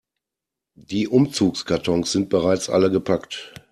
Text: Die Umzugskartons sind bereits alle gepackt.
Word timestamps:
Die 0.81 1.07
Umzugskartons 1.07 2.11
sind 2.11 2.29
bereits 2.29 2.71
alle 2.71 2.89
gepackt. 2.89 3.53